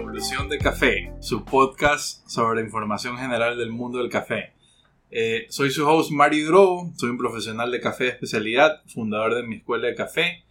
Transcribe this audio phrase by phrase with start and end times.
[0.00, 4.54] Revolución de Café, su podcast sobre información general del mundo del café.
[5.10, 9.42] Eh, soy su host Mario Drobo, soy un profesional de café de especialidad, fundador de
[9.42, 10.42] mi escuela de café.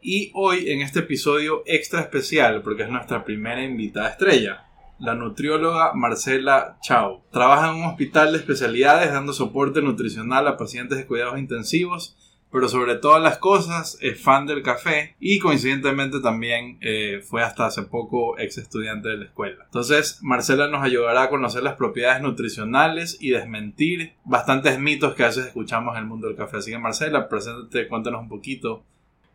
[0.00, 4.68] Y hoy en este episodio extra especial, porque es nuestra primera invitada estrella,
[5.00, 7.24] la nutrióloga Marcela Chao.
[7.32, 12.16] Trabaja en un hospital de especialidades dando soporte nutricional a pacientes de cuidados intensivos
[12.50, 17.66] pero sobre todas las cosas es fan del café y coincidentemente también eh, fue hasta
[17.66, 19.64] hace poco ex estudiante de la escuela.
[19.64, 25.26] Entonces Marcela nos ayudará a conocer las propiedades nutricionales y desmentir bastantes mitos que a
[25.26, 26.58] veces escuchamos en el mundo del café.
[26.58, 28.84] Así que Marcela, preséntate, cuéntanos un poquito.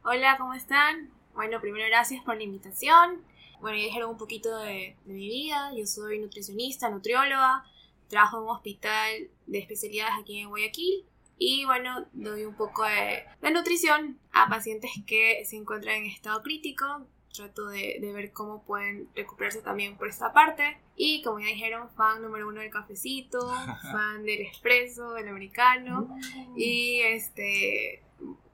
[0.04, 1.10] Hola, ¿cómo están?
[1.36, 3.22] Bueno, primero gracias por la invitación.
[3.60, 5.72] Bueno, ya dijeron un poquito de, de mi vida.
[5.78, 7.64] Yo soy nutricionista, nutrióloga.
[8.08, 11.06] Trabajo en un hospital de especialidades aquí en Guayaquil
[11.44, 16.86] y bueno, doy un poco de, nutrición a pacientes que se encuentran en estado crítico.
[17.34, 20.78] Trato de, ver cómo pueden recuperarse también por esta parte.
[20.96, 23.40] Y como ya dijeron, fan número uno del cafecito,
[23.92, 26.16] fan del espresso, del americano.
[26.56, 28.04] Y este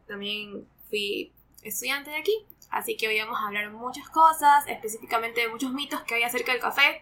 [0.07, 2.45] también fui estudiante de aquí.
[2.69, 6.53] Así que hoy vamos a hablar muchas cosas, específicamente de muchos mitos que hay acerca
[6.53, 7.01] del café,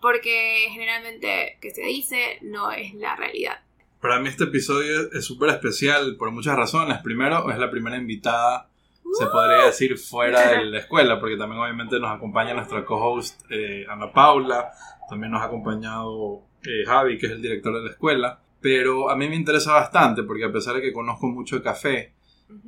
[0.00, 3.67] porque generalmente que se dice no es la realidad.
[4.00, 6.98] Para mí este episodio es súper especial por muchas razones.
[7.02, 8.68] Primero, es la primera invitada,
[9.18, 13.86] se podría decir, fuera de la escuela, porque también obviamente nos acompaña nuestra co-host eh,
[13.88, 14.70] Ana Paula,
[15.08, 18.40] también nos ha acompañado eh, Javi, que es el director de la escuela.
[18.60, 22.14] Pero a mí me interesa bastante, porque a pesar de que conozco mucho de café,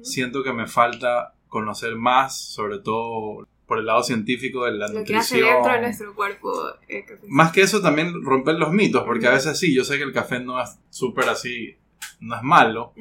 [0.02, 5.04] siento que me falta conocer más, sobre todo por el lado científico de la Lo
[5.04, 6.52] que hace dentro de nuestro cuerpo.
[6.88, 10.02] Eh, Más que eso, también romper los mitos, porque a veces sí, yo sé que
[10.02, 11.76] el café no es súper así,
[12.18, 12.92] no es malo,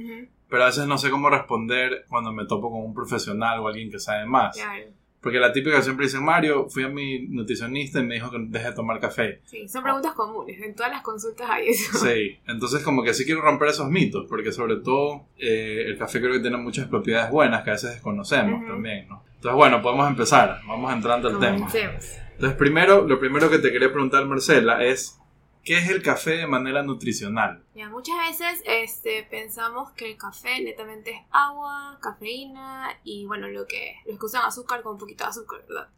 [0.47, 3.89] pero a veces no sé cómo responder cuando me topo con un profesional o alguien
[3.89, 4.55] que sabe más.
[4.57, 4.91] Claro.
[5.21, 8.69] Porque la típica siempre dice, Mario, fui a mi nutricionista y me dijo que deje
[8.69, 9.41] de tomar café.
[9.45, 11.97] Sí, son preguntas comunes, en todas las consultas hay eso.
[11.97, 16.21] Sí, entonces como que sí quiero romper esos mitos, porque sobre todo eh, el café
[16.21, 19.23] creo que tiene muchas propiedades buenas que a veces desconocemos también, ¿no?
[19.35, 21.67] Entonces bueno, podemos empezar, vamos entrando al tema.
[21.73, 25.18] Entonces primero, lo primero que te quería preguntar, Marcela, es
[25.63, 27.63] ¿Qué es el café de manera nutricional?
[27.75, 33.67] Ya, muchas veces este, pensamos que el café netamente es agua, cafeína y bueno, lo
[33.67, 35.89] que, los que usan azúcar con un poquito de azúcar, ¿verdad?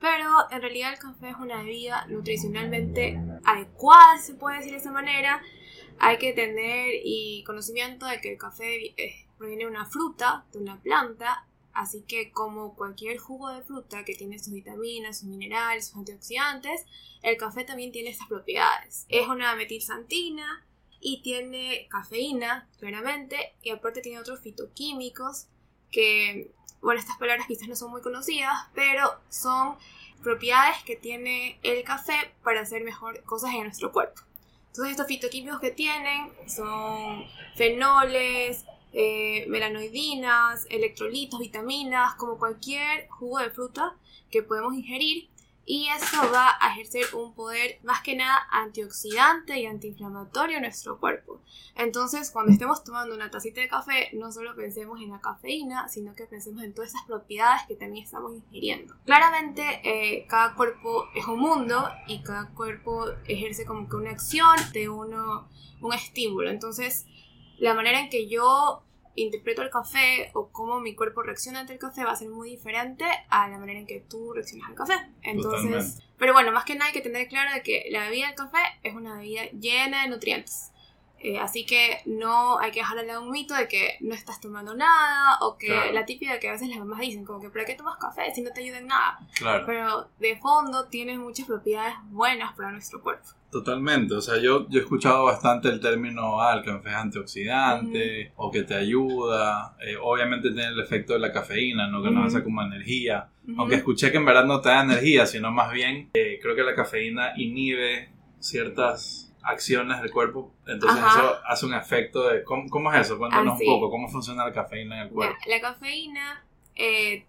[0.00, 4.92] Pero en realidad el café es una bebida nutricionalmente adecuada, se puede decir de esa
[4.92, 5.42] manera.
[5.98, 10.60] Hay que tener y conocimiento de que el café eh, proviene de una fruta, de
[10.60, 15.88] una planta, Así que como cualquier jugo de fruta que tiene sus vitaminas, sus minerales,
[15.88, 16.84] sus antioxidantes,
[17.22, 19.06] el café también tiene estas propiedades.
[19.08, 20.66] Es una metilsantina
[21.00, 25.46] y tiene cafeína, claramente, y aparte tiene otros fitoquímicos
[25.90, 26.50] que,
[26.82, 29.76] bueno, estas palabras quizás no son muy conocidas, pero son
[30.22, 34.20] propiedades que tiene el café para hacer mejor cosas en nuestro cuerpo.
[34.66, 37.24] Entonces estos fitoquímicos que tienen son
[37.56, 43.96] fenoles, eh, melanoidinas, electrolitos, vitaminas, como cualquier jugo de fruta
[44.30, 45.28] que podemos ingerir.
[45.66, 50.98] Y eso va a ejercer un poder más que nada antioxidante y antiinflamatorio en nuestro
[50.98, 51.40] cuerpo.
[51.76, 56.14] Entonces, cuando estemos tomando una tacita de café, no solo pensemos en la cafeína, sino
[56.16, 58.96] que pensemos en todas esas propiedades que también estamos ingiriendo.
[59.04, 64.56] Claramente, eh, cada cuerpo es un mundo y cada cuerpo ejerce como que una acción
[64.72, 65.48] de uno,
[65.80, 66.50] un estímulo.
[66.50, 67.06] Entonces,
[67.60, 68.82] la manera en que yo
[69.14, 72.50] interpreto el café o cómo mi cuerpo reacciona ante el café va a ser muy
[72.50, 74.94] diferente a la manera en que tú reaccionas al café.
[75.22, 78.36] Entonces, pero bueno, más que nada hay que tener claro de que la bebida del
[78.36, 80.72] café es una bebida llena de nutrientes.
[81.22, 85.38] Eh, así que no hay que dejarle un mito de que no estás tomando nada
[85.42, 87.98] o que la típica que a veces las mamás dicen como que ¿para qué tomas
[87.98, 89.18] café si no te ayuda en nada?
[89.36, 89.64] Claro.
[89.66, 93.28] Pero de fondo tiene muchas propiedades buenas para nuestro cuerpo.
[93.50, 98.32] Totalmente, o sea, yo, yo he escuchado bastante el término, ah, el café es antioxidante
[98.36, 102.00] o que te ayuda, eh, obviamente tiene el efecto de la cafeína, ¿no?
[102.00, 103.28] Que nos hace como energía,
[103.58, 106.62] aunque escuché que en verdad no te da energía, sino más bien eh, creo que
[106.62, 113.00] la cafeína inhibe ciertas acciones del cuerpo, entonces eso hace un efecto de, ¿cómo, es
[113.06, 113.18] eso?
[113.18, 115.36] Cuéntanos un poco, ¿cómo funciona la cafeína en el cuerpo?
[115.46, 116.44] la cafeína...
[116.76, 117.26] Eh,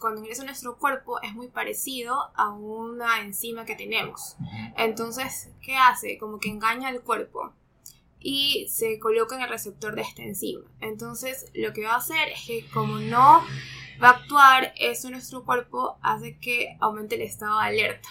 [0.00, 4.34] cuando ingresa a nuestro cuerpo es muy parecido a una enzima que tenemos.
[4.76, 6.18] Entonces, ¿qué hace?
[6.18, 7.52] Como que engaña al cuerpo
[8.18, 10.64] y se coloca en el receptor de esta enzima.
[10.80, 13.42] Entonces, lo que va a hacer es que como no
[14.02, 18.08] va a actuar eso en nuestro cuerpo, hace que aumente el estado de alerta.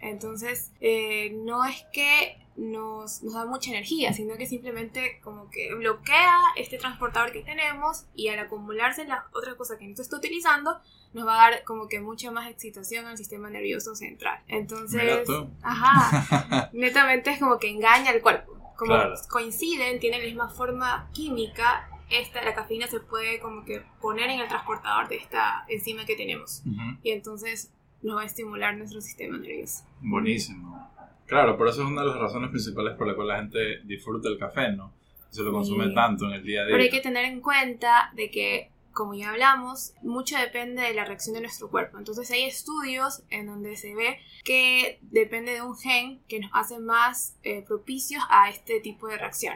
[0.00, 5.74] Entonces, eh, no es que nos, nos, da mucha energía, sino que simplemente como que
[5.74, 10.16] bloquea este transportador que tenemos y al acumularse las otras cosas que no se está
[10.16, 10.78] utilizando,
[11.12, 14.40] nos va a dar como que mucha más excitación al sistema nervioso central.
[14.48, 15.28] Entonces,
[15.62, 18.52] ajá, netamente es como que engaña al cuerpo.
[18.76, 18.94] Como
[19.28, 24.40] coinciden, tienen la misma forma química, esta, la cafeína se puede como que poner en
[24.40, 26.62] el transportador de esta enzima que tenemos.
[27.02, 29.84] Y entonces nos va a estimular nuestro sistema nervioso.
[30.00, 30.90] Buenísimo.
[31.26, 34.28] Claro, por eso es una de las razones principales por la cual la gente disfruta
[34.28, 34.92] el café, ¿no?
[35.30, 36.72] Se lo consume tanto en el día a día.
[36.72, 41.04] Pero hay que tener en cuenta de que, como ya hablamos, mucho depende de la
[41.04, 41.98] reacción de nuestro cuerpo.
[41.98, 46.80] Entonces hay estudios en donde se ve que depende de un gen que nos hace
[46.80, 49.54] más eh, propicios a este tipo de reacción.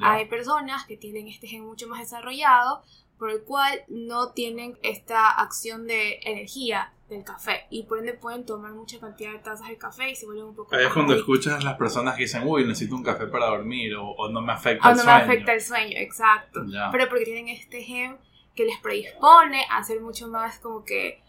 [0.00, 2.82] Hay personas que tienen este gen mucho más desarrollado,
[3.16, 8.44] por el cual no tienen esta acción de energía del café y por ende pueden
[8.44, 11.14] tomar mucha cantidad de tazas de café y se vuelven un poco Ahí es cuando
[11.14, 14.52] escuchas a las personas que dicen, uy, necesito un café para dormir o, no me
[14.52, 15.10] afecta el sueño.
[15.10, 16.64] no me afecta el sueño, exacto.
[16.90, 18.16] Pero porque tienen este gen
[18.54, 21.22] que les predispone a ser mucho más como que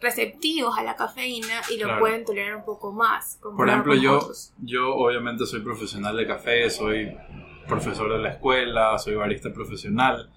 [0.00, 3.38] receptivos a la cafeína y lo pueden tolerar un poco más.
[3.40, 7.16] Por ejemplo, yo, yo obviamente soy profesional de café, soy
[7.68, 10.30] profesor de la escuela, soy barista profesional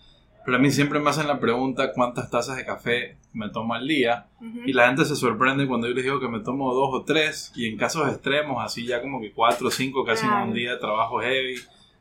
[0.45, 3.87] pero a mí siempre me hacen la pregunta cuántas tazas de café me tomo al
[3.87, 4.27] día.
[4.65, 7.51] Y la gente se sorprende cuando yo les digo que me tomo dos o tres.
[7.55, 10.71] Y en casos extremos, así ya como que cuatro o cinco, casi en un día
[10.71, 11.55] de trabajo heavy.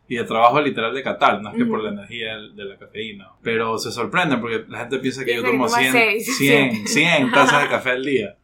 [0.09, 3.31] Y de trabajo literal de catar, no es que por la energía de la cafeína.
[3.43, 7.69] Pero se sorprenden porque la gente piensa que yo tomo 100, 100, 100 tazas de
[7.71, 8.37] café al día.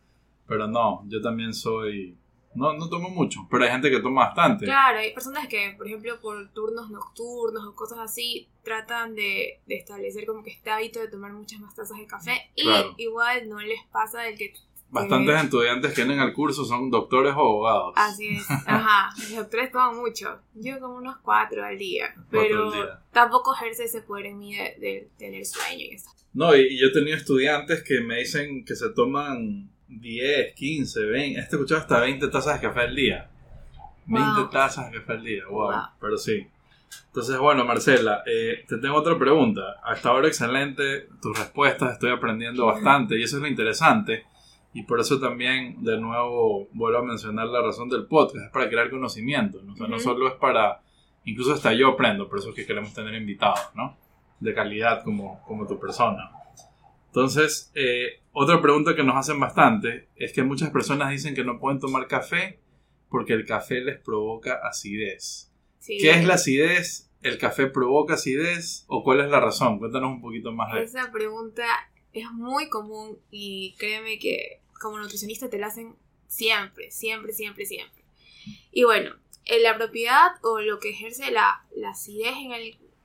[0.47, 2.17] Pero no, yo también soy
[2.55, 4.65] no, no tomo mucho, pero hay gente que toma bastante.
[4.65, 10.27] Claro, hay personas que, por ejemplo, por turnos nocturnos o cosas así, tratan de, establecer
[10.27, 12.50] como que este hábito de tomar muchas más tazas de café.
[12.55, 14.55] Y igual no les pasa el que...
[14.91, 17.93] Bastantes estudiantes que vienen al curso son doctores o abogados.
[17.95, 19.11] Así es, ajá.
[19.19, 20.41] Los doctores toman mucho.
[20.55, 22.15] Yo como unos cuatro al día.
[22.31, 22.73] Pero
[23.12, 26.09] tampoco ejerce ese poder en mí de, tener sueño y eso.
[26.33, 31.05] No, y, y yo he tenido estudiantes que me dicen que se toman 10, 15,
[31.05, 33.29] 20, este escuchado hasta 20 tazas de café al día.
[34.06, 36.46] 20 tazas de café al día, wow, pero sí.
[37.06, 39.76] Entonces, bueno, Marcela, eh, te tengo otra pregunta.
[39.82, 44.25] Hasta ahora excelente tus respuestas, estoy aprendiendo bastante y eso es lo interesante.
[44.75, 48.69] Y por eso también, de nuevo, vuelvo a mencionar la razón del podcast, es para
[48.69, 49.61] crear conocimiento.
[49.62, 49.73] ¿no?
[49.73, 50.82] O sea, no solo es para,
[51.25, 53.96] incluso hasta yo aprendo, por eso es que queremos tener invitados, ¿no?
[54.38, 56.31] De calidad como, como tu persona.
[57.06, 61.58] Entonces, eh, otra pregunta que nos hacen bastante es que muchas personas dicen que no
[61.58, 62.61] pueden tomar café
[63.08, 65.52] porque el café les provoca acidez.
[65.85, 67.11] ¿Qué es la acidez?
[67.20, 68.85] ¿El café provoca acidez?
[68.87, 69.81] ¿O cuál es la razón?
[69.81, 71.67] Cuéntanos un poquito más de Esa pregunta
[72.12, 75.96] es muy común y créeme que como nutricionista te la hacen
[76.29, 78.05] siempre, siempre, siempre, siempre.
[78.70, 79.17] Y bueno,
[79.64, 82.35] la propiedad o lo que ejerce la, acidez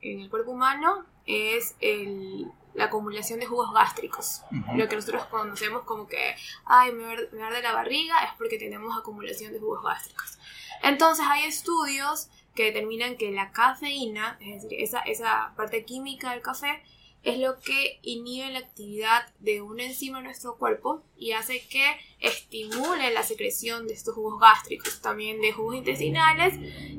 [0.00, 4.42] en el cuerpo humano es el la acumulación de jugos gástricos.
[4.74, 6.34] Lo que nosotros conocemos como que,
[6.64, 10.38] ay, me arde la barriga, es porque tenemos acumulación de jugos gástricos.
[10.82, 16.42] Entonces hay estudios que determinan que la cafeína, es decir, esa, esa parte química del
[16.42, 16.82] café,
[17.24, 21.96] es lo que inhibe la actividad de una enzima en nuestro cuerpo y hace que
[22.20, 26.54] estimule la secreción de estos jugos gástricos, también de jugos intestinales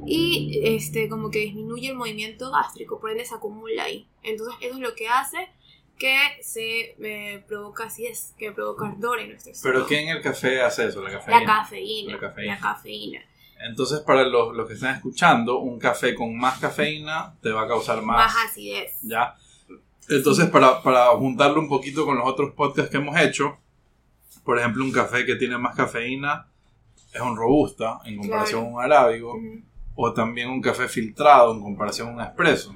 [0.06, 4.08] y este, como que disminuye el movimiento gástrico, por ende se acumula ahí.
[4.24, 5.48] Entonces eso es lo que hace
[5.98, 9.86] que se me provoca acidez, que provoca ardor en nuestro estómago.
[9.86, 11.02] ¿Pero qué en el café hace eso?
[11.02, 11.40] La cafeína.
[11.40, 12.56] La cafeína.
[12.56, 13.20] La cafeína.
[13.68, 17.68] Entonces, para los, los, que están escuchando, un café con más cafeína te va a
[17.68, 18.18] causar más...
[18.18, 19.00] Más acidez.
[19.02, 19.36] ¿Ya?
[20.10, 23.58] Entonces, para, para juntarlo un poquito con los otros podcasts que hemos hecho,
[24.44, 26.48] por ejemplo, un café que tiene más cafeína
[27.12, 29.40] es un robusta en comparación a un arábigo,
[29.96, 32.76] o también un café filtrado en comparación a un espresso.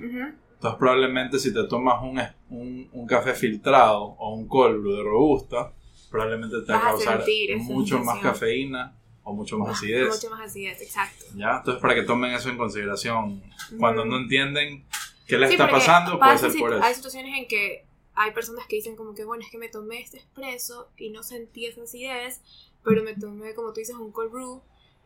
[0.60, 5.72] Entonces probablemente si te tomas un, un, café filtrado o un cold de robusta,
[6.12, 7.24] probablemente te va a causar
[7.60, 10.10] mucho más cafeína o mucho más acidez.
[10.10, 11.24] Mucho más acidez, exacto.
[11.34, 11.60] ¿Ya?
[11.60, 13.42] Entonces para que tomen eso en consideración.
[13.80, 14.84] Cuando no entienden
[15.26, 16.84] qué les está pasando, puede ser por eso.
[16.84, 17.86] Hay situaciones en que
[18.16, 21.24] hay personas que dicen como que, bueno, es que me tomé este expreso y no
[21.24, 22.42] sentí esa acidez,
[22.84, 24.62] pero me tomé, como tú dices, un cold brew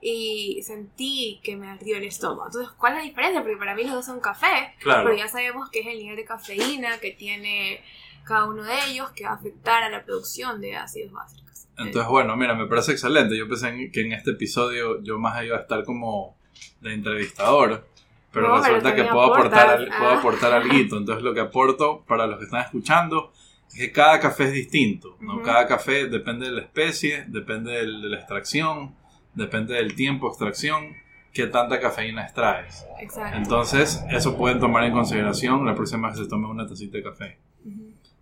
[0.06, 2.48] y sentí que me ardió el estómago.
[2.48, 3.42] Entonces, ¿cuál es la diferencia?
[3.42, 6.26] Porque para mí los dos son café, pero ya sabemos que es el nivel de
[6.26, 7.82] cafeína que tiene
[8.26, 11.68] cada uno de ellos que va a afectar a la producción de ácidos gástricos.
[11.78, 13.38] Entonces, bueno, mira, me parece excelente.
[13.38, 16.36] Yo pensé que en este episodio yo más iba a estar como
[16.82, 17.88] de entrevistador,
[18.34, 20.20] pero resulta que puedo aportar, puedo ah.
[20.20, 20.74] aportar algo.
[20.74, 23.32] Entonces, lo que aporto para los que están escuchando
[23.70, 25.42] es que cada café es distinto, ¿no?
[25.42, 28.96] Cada café depende de la especie, depende de la extracción,
[29.36, 30.96] depende del tiempo extracción,
[31.34, 32.86] qué tanta cafeína extraes.
[33.02, 33.38] Exacto.
[33.38, 37.04] Entonces, eso pueden tomar en consideración la próxima vez que se tome una tacita de
[37.04, 37.38] café.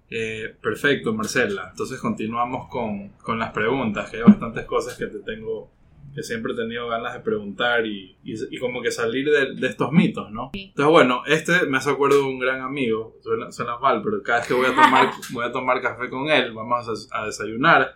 [0.09, 1.69] Eh, perfecto, Marcela.
[1.71, 5.71] Entonces continuamos con, con, las preguntas, que hay bastantes cosas que te tengo,
[6.13, 9.93] que siempre he tenido ganas de preguntar y, y, como que salir de, de, estos
[9.93, 10.51] mitos, ¿no?
[10.53, 14.39] Entonces, bueno, este me hace acuerdo de un gran amigo, suena, suena, mal, pero cada
[14.39, 17.95] vez que voy a tomar, voy a tomar café con él, vamos a, a desayunar,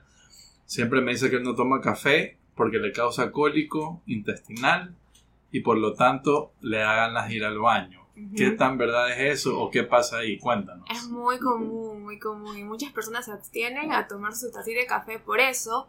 [0.63, 4.95] siempre me dice que él no toma café porque le causa cólico intestinal
[5.51, 8.05] y por lo tanto le da ganas de ir al baño.
[8.35, 10.37] ¿Qué tan verdad es eso o qué pasa ahí?
[10.39, 10.87] Cuéntanos.
[10.89, 14.85] Es muy común, muy común y muchas personas se abstienen a tomar su tacita de
[14.85, 15.87] café por eso.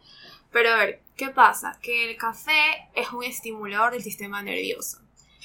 [0.51, 1.79] Pero a ver, ¿qué pasa?
[1.83, 4.99] Que el café es un estimulador del sistema nervioso.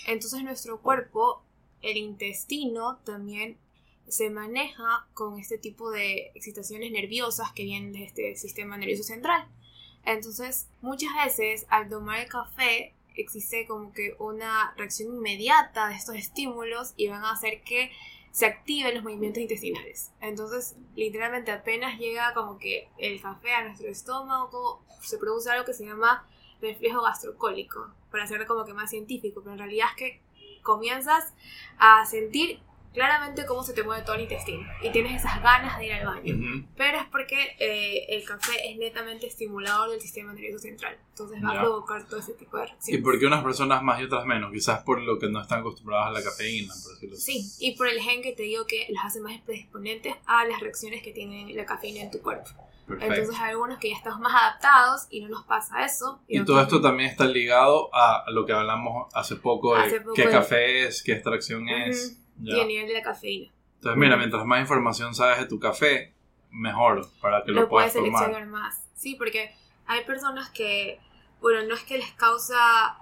[0.08, 1.44] Entonces nuestro cuerpo,
[1.84, 3.58] el intestino, también
[4.08, 9.48] se maneja con este tipo de excitaciones nerviosas que vienen de este sistema nervioso central.
[10.06, 16.16] Entonces, muchas veces al tomar el café existe como que una reacción inmediata de estos
[16.16, 17.92] estímulos y van a hacer que
[18.32, 20.12] se activen los movimientos intestinales.
[20.22, 25.74] Entonces, literalmente apenas llega como que el café a nuestro estómago, se produce algo que
[25.74, 26.26] se llama
[26.62, 30.22] reflejo gastrocólico, para hacerlo como que más científico, pero en realidad es que
[30.62, 31.34] comienzas
[31.78, 32.62] a sentir
[32.94, 36.06] claramente cómo se te mueve todo el intestino y tienes esas ganas de ir al
[36.06, 36.66] baño.
[36.76, 40.98] Pero es porque eh, el café es netamente estimulador del sistema nervioso central.
[41.10, 43.00] Entonces va a provocar todo ese tipo de reacciones.
[43.00, 44.52] ¿Y por qué unas personas más y otras menos?
[44.52, 47.44] Quizás por lo que no están acostumbradas a la cafeína, por decirlo así.
[47.44, 50.60] Sí, y por el gen que te digo que las hace más predisponentes a las
[50.60, 52.50] reacciones que tiene la cafeína en tu cuerpo.
[52.90, 56.20] Entonces hay algunos que ya estamos más adaptados y no nos pasa eso.
[56.28, 60.88] Y, todo esto también está ligado a lo que hablamos hace poco de qué café
[60.88, 63.52] es, qué extracción es y el nivel de la cafeína.
[63.76, 66.14] Entonces, mira, mientras más información sabes de tu café,
[66.52, 68.84] mejor para que lo, lo puedas puedes seleccionar más.
[68.96, 69.52] Sí, porque
[69.88, 71.00] hay personas que,
[71.40, 72.98] bueno, no es que les causa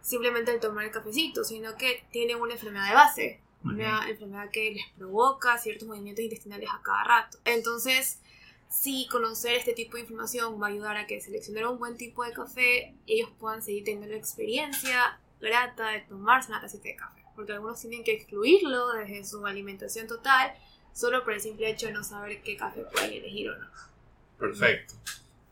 [0.00, 4.72] simplemente el tomar el cafecito, sino que tienen una enfermedad de base, una enfermedad que
[4.72, 7.38] les provoca ciertos movimientos intestinales a cada rato.
[7.44, 8.20] Entonces,
[8.68, 12.24] sí, conocer este tipo de información va a ayudar a que seleccionar un buen tipo
[12.24, 17.23] de café, ellos puedan seguir teniendo la experiencia grata de tomarse una tacita de café
[17.34, 20.52] porque algunos tienen que excluirlo desde su alimentación total
[20.92, 23.66] solo por el simple hecho de no saber qué café pueden elegir o no.
[24.38, 24.94] Perfecto.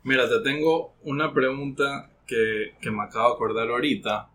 [0.03, 4.29] Mira, te tengo una pregunta que, que me acabo de acordar ahorita,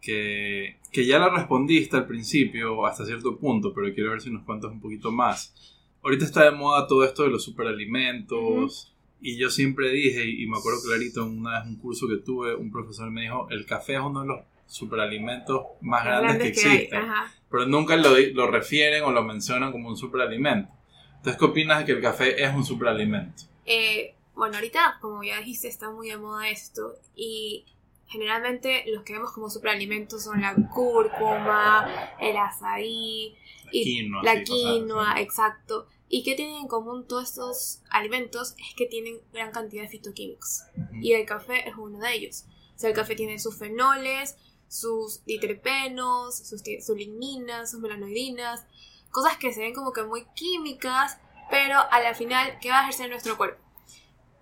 [0.00, 4.44] que, que, ya la respondiste al principio hasta cierto punto, pero quiero ver si nos
[4.44, 5.54] cuentas un poquito más.
[6.02, 8.94] Ahorita está de moda todo esto de los superalimentos.
[9.20, 12.54] Y yo siempre dije, y me acuerdo clarito en una vez un curso que tuve,
[12.54, 17.02] un profesor me dijo, el café es uno de los superalimentos más grandes, que, existen.
[17.50, 20.72] pero nunca lo, lo, refieren o lo mencionan como un superalimento.
[21.16, 23.42] Entonces, ¿qué opinas de que el café es un superalimento?
[23.66, 26.94] Eh, bueno, ahorita, como ya dijiste, está muy de moda esto.
[27.14, 27.66] Y
[28.06, 34.42] generalmente los que vemos como superalimentos son la cúrcuma, el azaí, la y quinoa, la
[34.42, 35.88] quinoa exacto.
[36.08, 38.54] ¿Y qué tienen en común todos estos alimentos?
[38.58, 40.62] Es que tienen gran cantidad de fitoquímicos.
[41.00, 42.46] Y el café es uno de ellos.
[42.74, 44.36] O sea, el café tiene sus fenoles,
[44.70, 48.64] sus diterpenos, sus, sus ligninas, sus melanoidinas,
[49.10, 51.18] cosas que se ven como que muy químicas,
[51.50, 53.60] pero a la final, ¿qué va a ejercer nuestro cuerpo?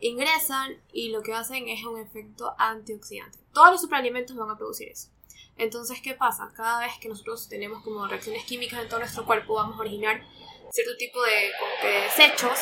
[0.00, 3.38] Ingresan y lo que hacen es un efecto antioxidante.
[3.54, 5.08] Todos los superalimentos van a producir eso.
[5.56, 6.52] Entonces, ¿qué pasa?
[6.54, 10.22] Cada vez que nosotros tenemos como reacciones químicas en todo nuestro cuerpo, vamos a originar
[10.70, 12.58] cierto tipo de, de desechos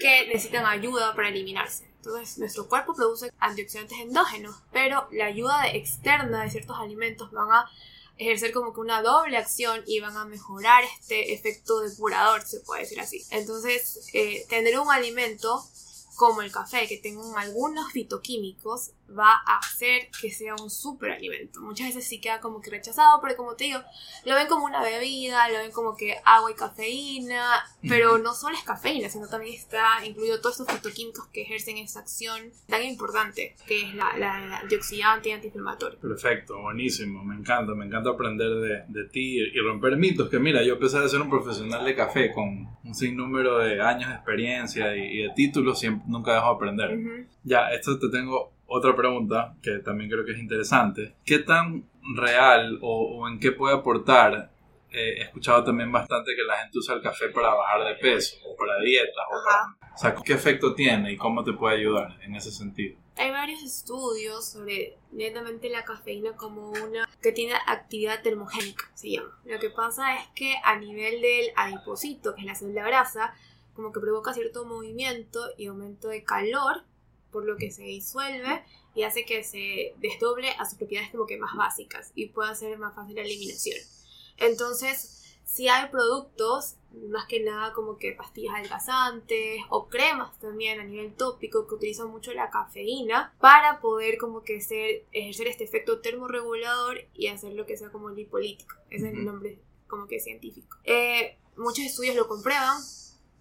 [0.00, 1.87] que necesitan ayuda para eliminarse.
[1.98, 7.70] Entonces, nuestro cuerpo produce antioxidantes endógenos, pero la ayuda externa de ciertos alimentos van a
[8.16, 12.82] ejercer como que una doble acción y van a mejorar este efecto depurador, se puede
[12.82, 13.24] decir así.
[13.30, 15.62] Entonces, eh, tener un alimento
[16.16, 21.60] como el café, que tenga algunos fitoquímicos, va a hacer que sea un superalimento.
[21.60, 23.80] Muchas veces sí queda como que rechazado, pero como te digo,
[24.24, 28.56] lo ven como una bebida, lo ven como que agua y cafeína, pero no solo
[28.56, 33.54] es cafeína, sino también está incluido todos estos fitoquímicos que ejercen esa acción tan importante,
[33.66, 35.98] que es la, la, antioxidante y antiinflamatorio.
[35.98, 40.62] Perfecto, buenísimo, me encanta, me encanta aprender de, de, ti y romper mitos, que mira,
[40.62, 45.22] yo a ser un profesional de café con un sinnúmero de años de experiencia y,
[45.22, 47.26] de títulos, siempre, nunca dejo de aprender.
[47.44, 51.16] Ya, esto te tengo otra pregunta que también creo que es interesante.
[51.24, 54.50] ¿Qué tan real o, en qué puede aportar?
[54.90, 58.36] Eh, he escuchado también bastante que la gente usa el café para bajar de peso
[58.46, 59.24] o para dietas.
[59.30, 62.98] O, o sea, ¿qué efecto tiene y cómo te puede ayudar en ese sentido?
[63.16, 69.36] Hay varios estudios sobre netamente la cafeína como una que tiene actividad termogénica, se llama.
[69.44, 73.34] Lo que pasa es que a nivel del adipocito, que es la célula grasa,
[73.74, 76.84] como que provoca cierto movimiento y aumento de calor
[77.30, 81.38] por lo que se disuelve y hace que se desdoble a sus propiedades como que
[81.38, 83.78] más básicas y pueda ser más fácil la eliminación.
[84.38, 86.76] Entonces, si hay productos,
[87.08, 92.10] más que nada como que pastillas adelgazantes o cremas también a nivel tópico que utilizan
[92.10, 97.66] mucho la cafeína para poder como que ser, ejercer este efecto termorregulador y hacer lo
[97.66, 98.76] que sea como lipolítico.
[98.90, 100.76] Ese es el nombre como que científico.
[100.84, 102.78] Eh, muchos estudios lo comprueban,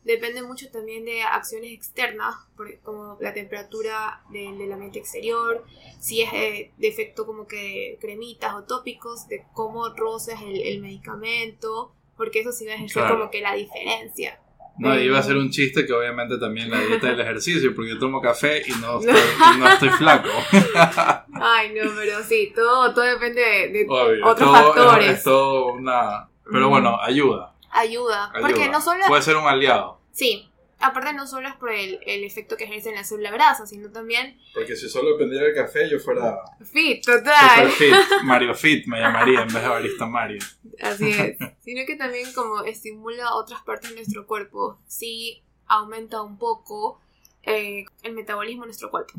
[0.08, 2.34] Depende mucho también de acciones externas,
[2.82, 5.66] como la temperatura del, del ambiente exterior,
[6.00, 11.94] si es de, efecto como que cremitas o tópicos, de cómo roces el, el medicamento,
[12.16, 14.40] porque eso sí va a ejercer como que la diferencia.
[14.78, 18.00] No, iba a ser un chiste que obviamente también la dieta del ejercicio, porque yo
[18.00, 19.16] tomo café y no estoy,
[19.60, 20.30] no estoy flaco.
[21.34, 23.86] Ay, no, pero sí, todo, todo depende de,
[24.24, 25.18] otros factores.
[25.18, 26.30] Es, todo una...
[26.50, 27.54] Pero bueno, ayuda.
[27.72, 28.32] ayuda.
[28.40, 29.04] Porque no solo...
[29.08, 29.97] Puede ser un aliado.
[30.18, 33.92] Sí, aparte no solo es por el, efecto que ejerce en la célula grasa, sino
[33.92, 34.36] también...
[34.52, 36.40] Porque si solo dependiera del café, yo fuera...
[36.66, 37.70] Fit, total.
[37.70, 37.94] fit,
[38.24, 40.40] Mario Fit me llamaría en vez de Barista Mario.
[40.82, 41.38] Así es.
[41.64, 47.00] sino que también como estimula otras partes de nuestro cuerpo, sí aumenta un poco
[47.44, 49.14] eh, el metabolismo de nuestro cuerpo.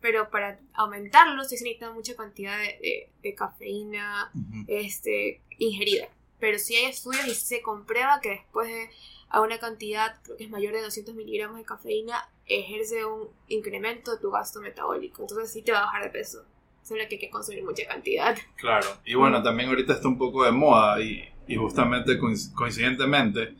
[0.00, 4.32] Pero para aumentarlo se necesita mucha cantidad de, cafeína
[4.66, 6.08] este, ingerida.
[6.40, 8.88] Pero sí hay estudios y se comprueba que después de
[9.30, 14.12] a una cantidad, creo que es mayor de 200 miligramos de cafeína, ejerce un incremento
[14.12, 15.22] de tu gasto metabólico.
[15.22, 16.44] Entonces sí te va a bajar de peso.
[16.82, 18.36] Solo que hay que consumir mucha cantidad.
[18.56, 18.86] Claro.
[19.04, 23.54] Y bueno, también ahorita está un poco de moda y, y justamente coincidentemente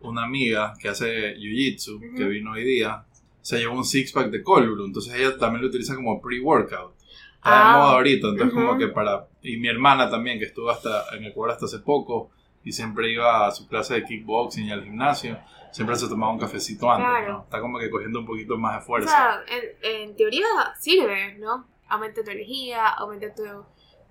[0.00, 3.04] una amiga que hace jiu-jitsu, que vino hoy día,
[3.40, 6.94] se llevó un six-pack de cold Entonces ella también lo utiliza como pre-workout.
[7.36, 9.26] Está de ah, moda ahorita, entonces como que para...
[9.42, 12.30] Y mi hermana también, que estuvo hasta en Ecuador hasta hace poco,
[12.64, 15.38] y siempre iba a su clase de kickboxing y al gimnasio,
[15.70, 17.42] siempre se tomaba un cafecito antes, ¿no?
[17.42, 19.08] Está como que cogiendo un poquito más de fuerza.
[19.08, 20.46] O sea, en, teoría
[20.78, 21.66] sirve, ¿no?
[21.88, 23.44] Aumenta tu energía, aumenta tu,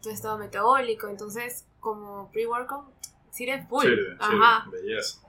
[0.01, 2.85] tu estado metabólico, entonces como pre-workout
[3.29, 3.83] sirve full.
[3.83, 4.67] Sirve, Ajá.
[4.71, 5.26] belleza.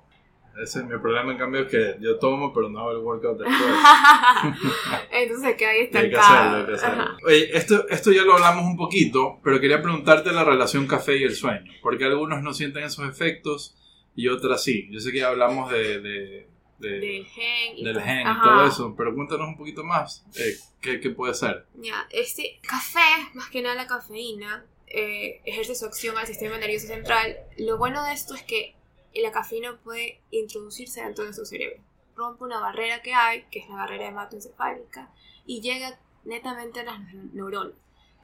[0.63, 3.39] Ese es mi problema, en cambio, es que yo tomo, pero no hago el workout
[3.39, 3.61] después.
[5.13, 6.57] Entonces queda ahí estancado.
[6.57, 9.81] Hay que hacerlo, hay que Oye, esto, esto ya lo hablamos un poquito, pero quería
[9.81, 11.71] preguntarte la relación café y el sueño.
[11.81, 13.77] Porque algunos no sienten esos efectos
[14.17, 14.89] y otras sí.
[14.91, 18.67] Yo sé que ya hablamos de, de, del gen y, del todo, gen y todo
[18.67, 20.25] eso, pero cuéntanos un poquito más.
[20.37, 21.67] Eh, ¿qué, ¿qué, puede ser?
[21.75, 26.87] Ya, este café, más que nada la cafeína, eh, ejerce su acción al sistema nervioso
[26.87, 27.37] central.
[27.59, 28.75] Lo bueno de esto es que
[29.19, 31.83] y la cafeína puede introducirse dentro de su cerebro.
[32.15, 35.13] Rompe una barrera que hay, que es la barrera hematoencefálica,
[35.45, 37.01] y llega netamente a las
[37.33, 37.75] neuronas.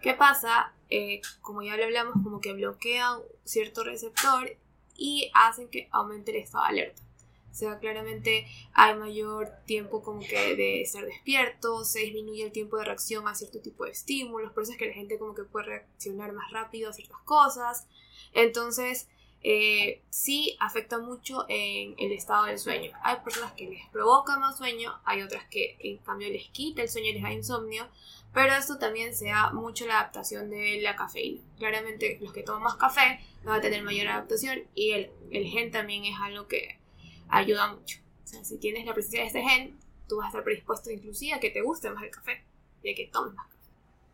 [0.00, 0.72] ¿Qué pasa?
[0.90, 4.56] Eh, como ya lo hablamos, como que bloquean cierto receptor
[4.96, 7.02] y hacen que aumente el estado de alerta.
[7.50, 12.76] O sea, claramente hay mayor tiempo como que de estar despierto, se disminuye el tiempo
[12.76, 15.42] de reacción a cierto tipo de estímulos, por eso es que la gente como que
[15.42, 17.88] puede reaccionar más rápido a ciertas cosas.
[18.32, 19.08] Entonces,
[19.46, 22.92] eh, sí afecta mucho en el estado del sueño.
[23.02, 26.88] Hay personas que les provoca más sueño, hay otras que en cambio les quita el
[26.88, 27.86] sueño y les da insomnio,
[28.32, 31.42] pero esto también se da mucho la adaptación de la cafeína.
[31.58, 35.70] Claramente los que toman más café van a tener mayor adaptación y el, el gen
[35.70, 36.80] también es algo que
[37.28, 37.98] ayuda mucho.
[38.24, 39.78] O sea, si tienes la presencia de este gen,
[40.08, 42.42] tú vas a estar predispuesto inclusive a que te guste más el café
[42.82, 43.53] y a que tomes más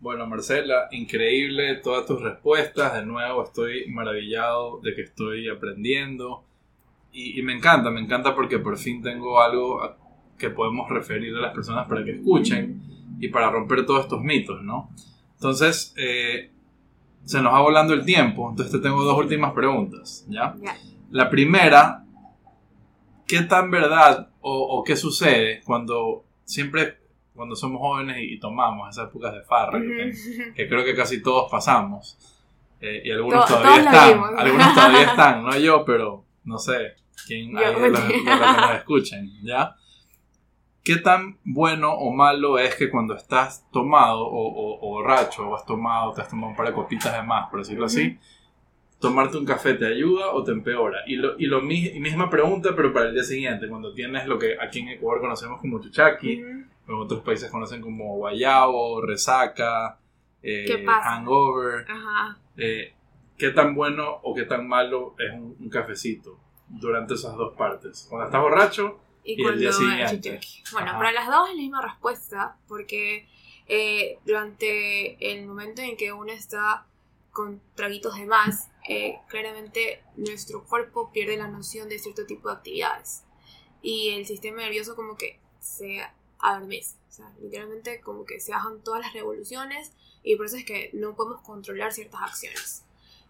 [0.01, 2.95] bueno, Marcela, increíble todas tus respuestas.
[2.95, 6.43] De nuevo, estoy maravillado de que estoy aprendiendo.
[7.13, 9.97] Y, me encanta, me encanta porque por fin tengo algo
[10.39, 12.81] que podemos referir a las personas para que escuchen
[13.19, 14.91] y para romper todos estos mitos, ¿no?
[15.35, 16.51] Entonces, eh,
[17.25, 18.49] se nos va volando el tiempo.
[18.49, 20.55] Entonces, te tengo dos últimas preguntas, ¿ya?
[21.11, 22.07] La primera,
[23.27, 27.00] ¿qué tan verdad o, o qué sucede cuando siempre
[27.41, 32.19] cuando somos jóvenes y, tomamos esas épocas de farra, que, creo que casi todos pasamos.
[32.83, 37.75] Eh, y algunos todavía están, algunos todavía están, no yo, pero no sé quién hay
[37.81, 39.75] de los, que nos escuchen, ¿ya?
[40.85, 45.65] ¿Qué tan bueno o malo es que cuando estás tomado o, o, borracho o has
[45.65, 48.19] tomado, te has tomado un par de copitas de más, por decirlo así,
[48.99, 50.99] tomarte un café te ayuda o te empeora?
[51.07, 54.59] Y lo, y lo misma pregunta, pero para el día siguiente, cuando tienes lo que
[54.61, 56.43] aquí en Ecuador conocemos como chuchaki,
[56.91, 59.99] en otros países conocen como guayabo, resaca,
[60.43, 61.87] eh, hangover.
[62.57, 62.95] Eh,
[63.39, 68.07] ¿Qué tan bueno o qué tan malo es un, cafecito durante esas dos partes?
[68.09, 70.41] Cuando estás borracho y, el día siguiente.
[70.73, 73.29] Bueno, para las dos es la misma respuesta, porque
[73.67, 76.87] eh, durante el momento en que uno está
[77.33, 78.69] con traguitos de más,
[79.29, 83.25] claramente nuestro cuerpo pierde la noción de cierto tipo de actividades.
[83.81, 86.03] Y el sistema nervioso como que se
[86.43, 86.97] a dormirse.
[87.09, 90.91] O sea, literalmente como que se bajan todas las revoluciones y por eso es que
[90.93, 92.85] no podemos controlar ciertas acciones.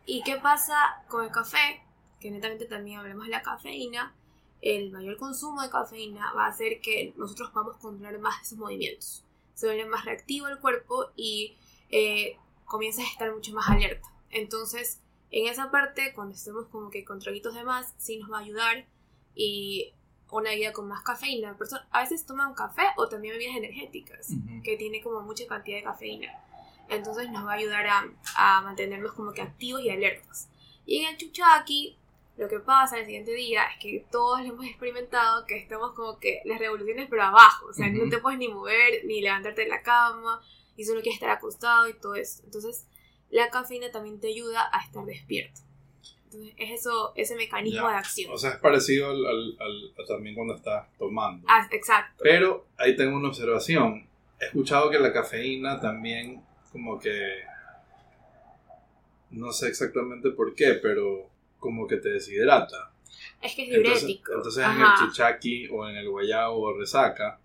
[0.07, 1.83] ¿Y qué pasa con el café?
[2.21, 4.15] Que netamente también hablemos de la cafeína.
[4.61, 9.25] El mayor consumo de cafeína va a hacer que nosotros podamos controlar más esos movimientos.
[9.55, 11.57] Se vuelve más reactivo el cuerpo y
[11.91, 14.09] eh, comienza a estar mucho más alerta.
[14.31, 18.39] Entonces, en esa parte, cuando estemos como que con traguitos de más, sí nos va
[18.39, 18.87] a ayudar
[19.35, 19.95] y
[20.33, 21.57] una vida con más cafeína.
[21.91, 24.29] a veces toman café o también bebidas energéticas,
[24.63, 26.33] que tiene como mucha cantidad de cafeína.
[26.89, 28.05] Entonces nos va a ayudar a,
[28.37, 30.49] a, mantenernos como que activos y alertas.
[30.85, 31.97] Y en el chuchaki,
[32.37, 36.41] lo que pasa el siguiente día es que todos hemos experimentado que estamos como que
[36.45, 37.67] las revoluciones pero abajo.
[37.67, 40.41] O sea, no te puedes ni mover, ni levantarte de la cama,
[40.77, 42.43] y solo quieres estar acostado y todo eso.
[42.45, 42.87] Entonces,
[43.31, 45.61] la cafeína también te ayuda a estar despierto.
[46.33, 48.33] Entonces, es eso, ese mecanismo de acción.
[48.33, 51.45] O sea, es parecido al, al, también cuando estás tomando.
[51.49, 52.23] Ah, exacto.
[52.23, 54.07] Pero ahí tengo una observación.
[54.39, 57.41] He escuchado que la cafeína también como que...
[59.31, 62.93] No sé exactamente por qué, pero como que te deshidrata.
[63.43, 64.33] Es que es diurético.
[64.35, 67.41] Entonces, en el chichaki o en el guayabo o resaca,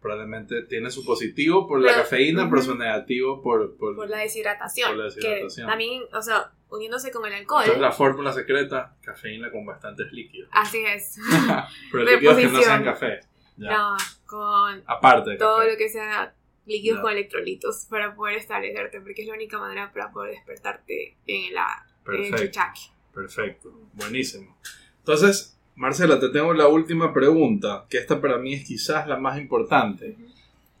[0.00, 4.90] probablemente tiene su positivo por la cafeína, pero su negativo por, por, la deshidratación.
[4.90, 5.66] Por la deshidratación.
[5.66, 7.62] Que también, o sea, uniéndose con el alcohol.
[7.62, 10.48] Entonces la fórmula secreta, cafeína con bastantes líquidos.
[10.52, 11.18] Así es.
[11.92, 13.20] Pero líquidos que no sean café.
[13.56, 16.34] No, con Aparte todo lo que sea
[16.64, 21.52] líquidos con electrolitos para poder establecerte, porque es la única manera para poder despertarte en,
[21.52, 22.36] la, Perfecto.
[22.36, 22.80] el chichaque.
[23.12, 24.56] Perfecto, buenísimo.
[24.98, 29.38] Entonces, Marcela, te tengo la última pregunta, que esta para mí es quizás la más
[29.38, 30.16] importante.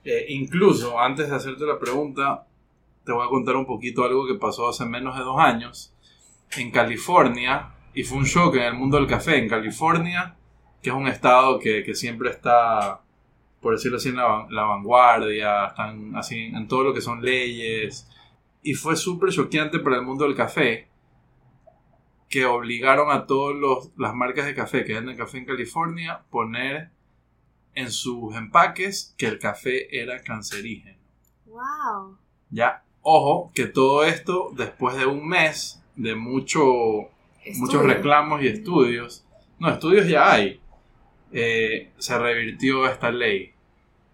[0.04, 2.46] Eh, incluso, antes de hacerte la pregunta,
[3.04, 5.94] te voy a contar un poquito algo que pasó hace menos de dos años
[6.56, 9.38] en California y fue un shock en el mundo del café.
[9.38, 10.36] En California,
[10.82, 13.00] que es un estado que, siempre está,
[13.60, 18.08] por decirlo así, en la, vanguardia, están así en todo lo que son leyes.
[18.62, 20.89] Y fue súper choqueante para el mundo del café
[22.30, 26.90] que obligaron a todas las marcas de café que venden café en California poner
[27.74, 30.98] en sus empaques que el café era cancerígeno.
[31.44, 32.16] ¡Wow!
[32.50, 36.64] Ya, Ojo, que todo esto después de un mes de mucho,
[37.56, 39.24] muchos reclamos y estudios,
[39.58, 40.60] no, estudios ya hay,
[41.32, 43.52] eh, se revirtió esta ley.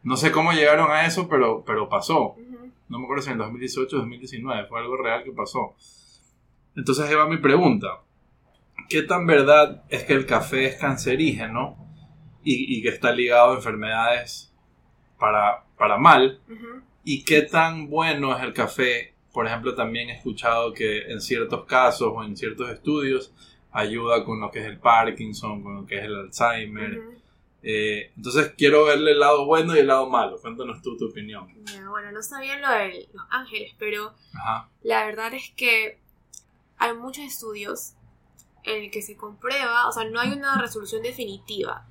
[0.05, 2.37] No sé cómo llegaron a eso, pero, pero pasó.
[2.89, 5.75] No me acuerdo si en 2018 o 2019, fue algo real que pasó.
[6.77, 8.03] Entonces ahí va mi pregunta.
[8.89, 11.77] ¿Qué tan verdad es que el café es cancerígeno
[12.43, 14.53] y, que está ligado a enfermedades
[15.19, 16.41] para, para mal?
[17.05, 19.15] y qué tan bueno es el café.
[19.33, 23.33] Por ejemplo, también he escuchado que en ciertos casos o en ciertos estudios
[23.71, 27.01] ayuda con lo que es el Parkinson, con lo que es el Alzheimer.
[27.63, 30.41] Eh, entonces quiero verle el lado bueno y el lado malo.
[30.41, 31.47] Cuéntanos tú tu opinión.
[31.89, 34.15] bueno, no sabía lo de los ángeles, pero
[34.83, 35.99] la verdad es que
[36.79, 37.96] hay muchos estudios
[38.67, 41.87] en el que se comprueba, o sea, no hay una resolución definitiva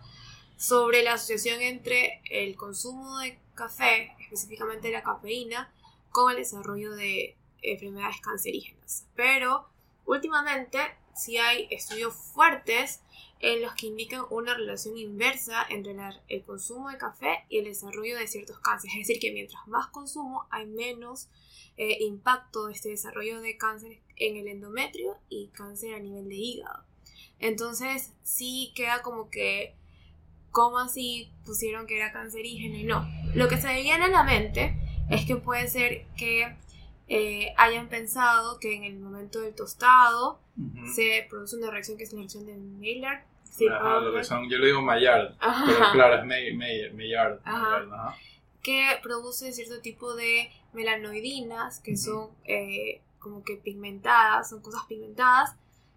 [0.57, 5.73] sobre la asociación entre el consumo de café, específicamente la cafeína,
[6.11, 9.07] con el desarrollo de enfermedades cancerígenas.
[9.15, 9.67] Pero
[10.05, 10.79] últimamente
[11.15, 13.01] sí hay estudios fuertes
[13.39, 15.95] en los que indican una relación inversa entre
[16.27, 18.95] el consumo de café y el desarrollo de ciertos cánceres.
[18.95, 21.29] Es decir, que mientras más consumo hay menos
[21.77, 26.35] eh, impacto de este desarrollo de cáncer en el endometrio y cáncer a nivel de
[26.35, 26.83] hígado.
[27.39, 29.75] Entonces sí queda como que
[30.55, 33.05] ¿cómo así pusieron que era cancerígeno y no?
[33.33, 34.73] Lo que se me viene a la mente
[35.09, 36.55] es que puede ser que
[37.09, 40.39] eh, hayan pensado que en el momento del tostado
[40.95, 43.25] se produce una reacción que es la reacción de Maillard.
[43.59, 47.39] yo le digo Maillard, pero claro, es Maillard.
[48.63, 55.55] Que produce cierto tipo de melanoidinas que son eh, como que pigmentadas, son cosas pigmentadas,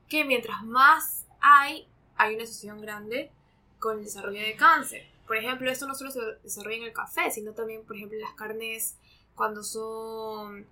[0.09, 1.87] que mientras más hay,
[2.17, 3.31] hay una asociación grande
[3.79, 5.07] con el desarrollo de cáncer.
[5.27, 8.23] Por ejemplo, esto no solo se desarrolla en el café, sino también, por ejemplo, en
[8.23, 8.97] las carnes
[9.35, 10.67] cuando son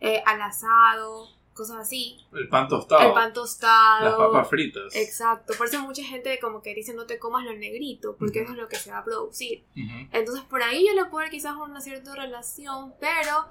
[0.00, 2.18] eh, al asado, cosas así.
[2.34, 3.08] El pan tostado.
[3.08, 4.04] El pan tostado.
[4.04, 4.94] Las papas fritas.
[4.94, 5.54] Exacto.
[5.56, 8.58] Por eso mucha gente como que dice no te comas lo negrito, porque eso es
[8.58, 9.64] lo que se va a producir.
[10.12, 13.46] Entonces por ahí yo le puedo ver quizás una cierta relación, pero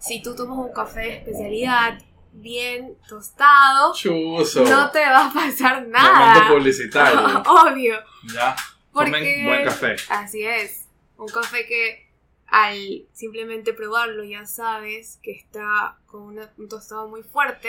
[0.00, 1.98] si tú tomas un café de especialidad
[2.32, 6.34] bien tostado, no te va a pasar nada.
[6.34, 7.42] Momento publicitario.
[7.46, 7.96] Obvio.
[8.32, 8.56] Ya.
[8.92, 9.96] Porque, buen café.
[10.10, 10.88] Así es.
[11.16, 12.08] Un café que
[12.46, 17.68] al simplemente probarlo ya sabes que está con un tostado muy fuerte.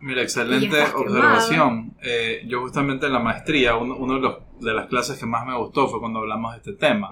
[0.00, 1.96] Mira, excelente observación.
[2.02, 5.56] Eh, yo justamente en la maestría, uno, de, los, de, las clases que más me
[5.56, 7.10] gustó fue cuando hablamos de este tema.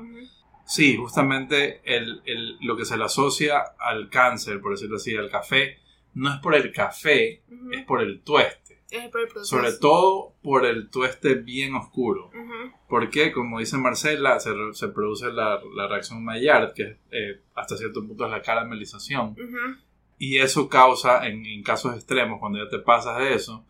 [0.66, 5.30] Sí, justamente el, el, lo que se le asocia al cáncer, por decirlo así, al
[5.30, 5.78] café,
[6.12, 8.82] no es por el café, es por el tueste.
[8.90, 9.56] Es por el proceso.
[9.56, 12.30] Sobre todo por el tueste bien oscuro.
[12.88, 18.04] Porque, como dice Marcela, se, se produce la, la, reacción Maillard, que eh, hasta cierto
[18.06, 19.36] punto es la caramelización.
[20.18, 23.66] Y eso causa, en, en, casos extremos, cuando ya te pasas de eso,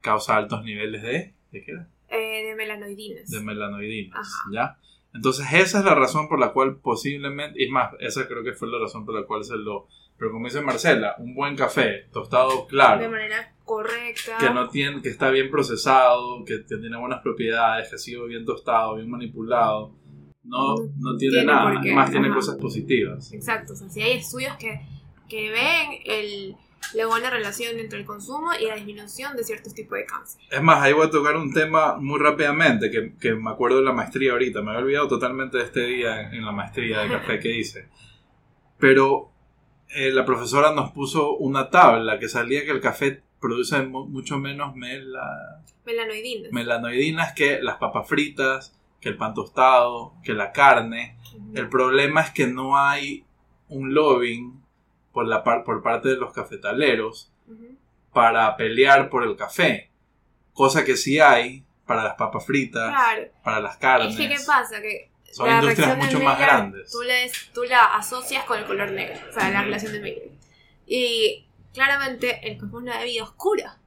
[0.00, 1.34] causa altos niveles de...
[1.52, 1.88] ¿De qué era?
[2.08, 3.30] Eh, de melanoidinas.
[3.30, 4.78] De melanoidinas, ¿ya?
[5.12, 8.52] Entonces esa es la razón por la cual posiblemente, y es más, esa creo que
[8.52, 9.88] fue la razón por la cual se lo...
[10.16, 13.00] Pero como dice Marcela, un buen café, tostado claro.
[13.00, 14.36] De manera correcta.
[14.38, 18.44] Que, no tiene, que está bien procesado, que, tiene buenas propiedades, que ha sido bien
[18.44, 19.94] tostado, bien manipulado.
[20.42, 23.32] No, no tiene, nada, más tiene cosas positivas.
[23.32, 24.80] Exacto, o sea, si hay estudios que,
[25.28, 26.56] que ven el
[26.94, 30.42] la buena relación entre el consumo y la disminución de ciertos tipos de cáncer.
[30.50, 33.84] Es más, ahí voy a tocar un tema muy rápidamente, que, que me acuerdo de
[33.84, 37.38] la maestría ahorita, me había olvidado totalmente de este día en la maestría de café
[37.38, 37.88] que hice.
[38.78, 39.30] Pero
[39.88, 44.76] eh, la profesora nos puso una tabla que salía que el café produce mucho menos
[44.76, 45.62] mela...
[45.84, 46.52] melanoidinas.
[46.52, 51.16] melanoidinas que las papas fritas, que el pan tostado, que la carne.
[51.54, 53.24] El problema es que no hay
[53.68, 54.59] un lobbying
[55.12, 57.32] por, la por parte de los cafetaleros
[58.12, 59.90] para pelear por el café.
[60.52, 62.94] Cosa que sí hay para las papas fritas,
[63.42, 64.10] para las carnes.
[64.10, 64.80] Es que, ¿qué pasa?
[64.80, 66.90] Que son industrias mucho más grandes.
[66.90, 66.98] Tú,
[67.52, 70.32] tú la asocias con el color negro, o sea, la relación de Mengele.
[70.86, 73.78] Y claramente el café es una bebida oscura.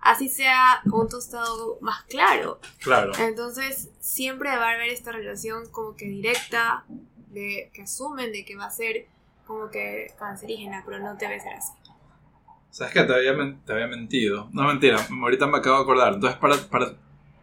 [0.00, 2.60] Así sea un tostado más claro.
[2.80, 3.12] Claro.
[3.18, 6.84] Entonces, siempre va a haber esta relación como que directa,
[7.28, 9.06] de que asumen de que va a ser
[9.50, 11.72] como que cancerígena, pero no debe ser así.
[12.70, 13.34] ¿Sabes que te había,
[13.66, 14.48] te había mentido?
[14.52, 16.14] No, mentira, ahorita me acabo de acordar.
[16.14, 16.94] Entonces, para, para,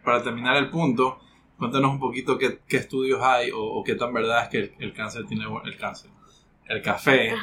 [0.05, 1.19] para terminar el punto,
[1.57, 5.25] cuéntanos un poquito qué, qué estudios hay o, qué tan verdad es que el, cáncer
[5.25, 6.09] tiene el cáncer.
[6.65, 7.33] El café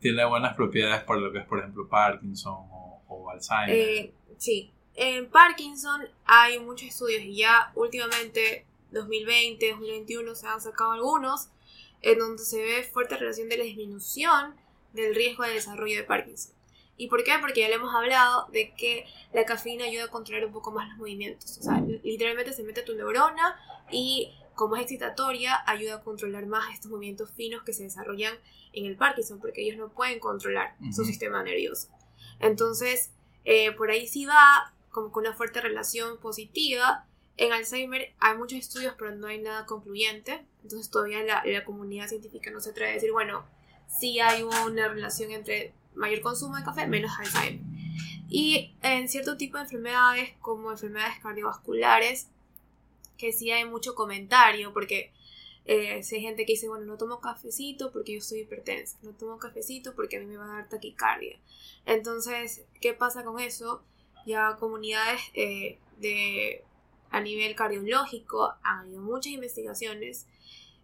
[0.00, 3.76] tiene buenas propiedades para lo que es, por ejemplo, Parkinson o, Alzheimer.
[3.76, 10.92] Eh, sí, en Parkinson hay muchos estudios y ya últimamente, 2020, 2021, se han sacado
[10.92, 11.50] algunos
[12.04, 14.54] en donde se ve fuerte relación de la disminución
[14.92, 16.52] del riesgo de desarrollo de Parkinson.
[16.96, 17.32] ¿Y por qué?
[17.40, 20.88] Porque ya le hemos hablado de que la cafeína ayuda a controlar un poco más
[20.90, 21.58] los movimientos.
[21.58, 23.56] O sea, literalmente se mete a tu neurona
[23.90, 28.34] y como es excitatoria, ayuda a controlar más estos movimientos finos que se desarrollan
[28.72, 31.88] en el Parkinson, porque ellos no pueden controlar su sistema nervioso.
[32.38, 33.10] Entonces,
[33.44, 38.58] eh, por ahí sí va como con una fuerte relación positiva en Alzheimer hay muchos
[38.58, 40.44] estudios, pero no hay nada concluyente.
[40.62, 43.44] Entonces todavía la, comunidad científica no se atreve a decir, bueno,
[43.88, 47.60] sí hay una relación entre mayor consumo de café menos Alzheimer.
[48.28, 52.28] Y en cierto tipo de enfermedades, como enfermedades cardiovasculares,
[53.16, 55.12] que sí hay mucho comentario, porque
[55.66, 59.12] eh, si hay gente que dice, bueno, no tomo cafecito porque yo soy hipertensa, no
[59.12, 61.38] tomo cafecito porque a mí me va a dar taquicardia.
[61.86, 63.82] Entonces, ¿qué pasa con eso?
[64.26, 66.64] Ya comunidades eh, de
[67.14, 70.26] a nivel cardiológico, han habido muchas investigaciones.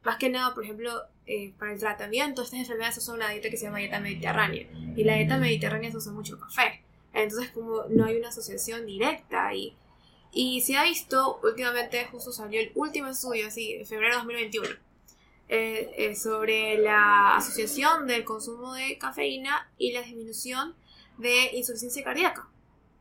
[0.05, 3.51] Más que nada, por ejemplo, eh, para el tratamiento, estas enfermedades se usa una dieta
[3.51, 4.69] que se llama dieta mediterránea.
[4.97, 6.85] Y la dieta mediterránea se usa mucho café.
[7.13, 9.77] Entonces, como no hay una asociación directa ahí.
[10.33, 14.69] Y se ha visto, últimamente justo salió el último estudio, así, en febrero de 2021,
[15.49, 20.77] eh, eh, sobre la asociación del consumo de cafeína y la disminución
[21.19, 22.49] de insuficiencia cardíaca.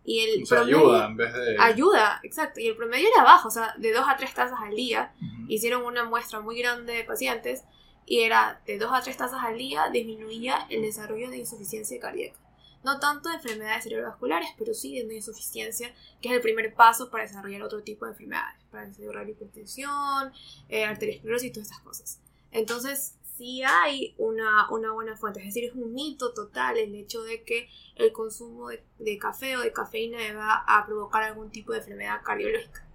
[0.04, 1.58] Y el ayuda en vez de...
[1.60, 2.60] Ayuda, exacto.
[2.60, 5.14] Y el promedio era bajo, o sea, de 2 a 3 tazas al día.
[5.48, 7.64] Hicieron una muestra muy grande de pacientes
[8.06, 12.40] y era de 2 a 3 tazas al día disminuía el desarrollo de insuficiencia cardíaca.
[12.84, 17.26] No tanto de enfermedades cerebrovasculares, pero sí de insuficiencia, que es el primer paso para
[17.26, 20.32] desarrollar otro tipo de enfermedades, para desarrollar hipertensión,
[20.70, 22.20] eh, arteriosclerosis y todas estas cosas.
[22.52, 25.40] Entonces, sí hay una, una, buena fuente.
[25.40, 29.62] Es decir, es un mito total el hecho de que el consumo de, café o
[29.62, 32.86] de cafeína va a provocar algún tipo de enfermedad cardiológica.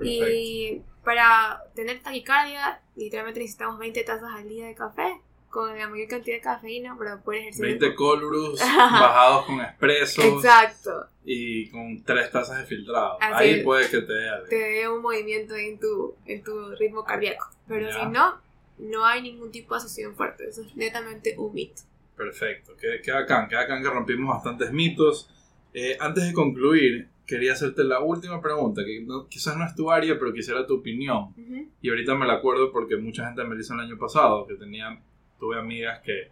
[0.00, 6.06] Y para tener taquicardia, literalmente necesitamos 20 tazas al día de café con la mayor
[6.08, 7.66] cantidad de cafeína para poder ejercer.
[7.66, 10.24] 20 colbrus bajados con expresos.
[10.24, 11.08] Exacto.
[11.24, 13.18] Y con 3 tazas de filtrado.
[13.20, 17.48] Ahí puede que te dé Te dé un movimiento en tu, en tu ritmo cardíaco.
[17.66, 18.40] Pero si no,
[18.78, 21.82] no hay ningún tipo de asociación fuerte, eso es netamente un mito.
[22.16, 25.30] Perfecto, qué, qué bacán, qué bacán que rompimos bastantes mitos.
[25.72, 30.18] Eh, antes de concluir, quería hacerte la última pregunta, que quizás no es tu área,
[30.18, 31.34] pero quisiera tu opinión.
[31.82, 34.54] Y ahorita me la acuerdo porque mucha gente me lo hizo el año pasado, que
[34.54, 34.98] tenía,
[35.38, 36.30] tuve amigas que,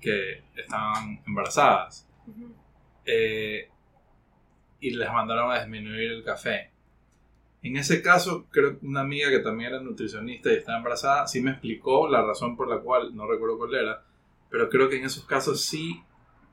[0.00, 2.08] que estaban embarazadas.
[3.04, 3.68] Eh,
[4.80, 6.70] y les mandaron a disminuir el café.
[7.68, 11.42] En ese caso, creo que una amiga que también era nutricionista y estaba embarazada, sí
[11.42, 14.02] me explicó la razón por la cual, no recuerdo cuál era,
[14.48, 16.02] pero creo que en esos casos sí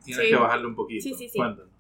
[0.04, 1.04] tienes que bajarle un poquito.
[1.04, 1.38] Sí, sí, sí.
[1.38, 1.72] Cuéntanos.